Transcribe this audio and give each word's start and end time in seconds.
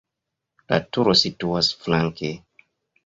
La 0.73 0.79
turo 0.97 1.15
situas 1.23 1.71
flanke. 1.85 2.33